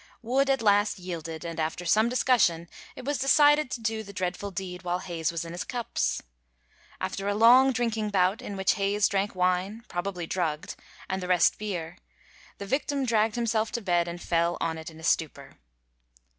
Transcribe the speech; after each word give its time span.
Wood 0.23 0.49
at 0.49 0.63
last 0.63 0.97
yielded, 0.97 1.45
and 1.45 1.59
after 1.59 1.85
some 1.85 2.09
discussion 2.09 2.67
it 2.95 3.05
was 3.05 3.19
decided 3.19 3.69
to 3.69 3.79
do 3.79 4.01
the 4.01 4.11
dreadful 4.11 4.49
deed 4.49 4.81
while 4.81 4.97
Hayes 4.97 5.31
was 5.31 5.45
in 5.45 5.51
his 5.51 5.63
cups. 5.63 6.23
After 6.99 7.27
a 7.27 7.35
long 7.35 7.71
drinking 7.71 8.09
bout, 8.09 8.41
in 8.41 8.57
which 8.57 8.73
Hayes 8.77 9.07
drank 9.07 9.35
wine, 9.35 9.83
probably 9.87 10.25
drugged, 10.25 10.75
and 11.07 11.21
the 11.21 11.27
rest 11.27 11.59
beer, 11.59 11.99
the 12.57 12.65
victim 12.65 13.05
dragged 13.05 13.35
himself 13.35 13.71
to 13.73 13.79
bed 13.81 14.07
and 14.07 14.19
fell 14.19 14.57
on 14.59 14.79
it 14.79 14.89
in 14.89 14.99
a 14.99 15.03
stupor. 15.03 15.59